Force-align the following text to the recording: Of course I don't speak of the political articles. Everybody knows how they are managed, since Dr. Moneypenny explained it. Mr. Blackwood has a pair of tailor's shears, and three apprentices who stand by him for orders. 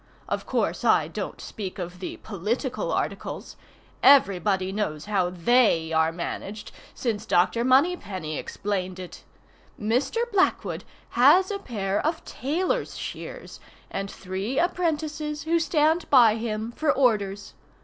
Of 0.27 0.47
course 0.47 0.83
I 0.83 1.07
don't 1.07 1.39
speak 1.39 1.77
of 1.77 1.99
the 1.99 2.17
political 2.17 2.91
articles. 2.91 3.55
Everybody 4.01 4.71
knows 4.71 5.05
how 5.05 5.29
they 5.29 5.93
are 5.93 6.11
managed, 6.11 6.71
since 6.95 7.23
Dr. 7.27 7.63
Moneypenny 7.63 8.35
explained 8.35 8.97
it. 8.97 9.23
Mr. 9.79 10.17
Blackwood 10.31 10.85
has 11.09 11.51
a 11.51 11.59
pair 11.59 12.03
of 12.03 12.25
tailor's 12.25 12.97
shears, 12.97 13.59
and 13.91 14.09
three 14.09 14.57
apprentices 14.57 15.43
who 15.43 15.59
stand 15.59 16.09
by 16.09 16.33
him 16.37 16.71
for 16.71 16.91
orders. 16.91 17.53